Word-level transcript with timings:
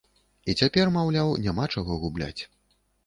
І 0.53 0.53
цяпер, 0.61 0.93
маўляў, 0.95 1.33
няма 1.45 1.67
чаго 1.75 1.99
губляць. 2.07 2.37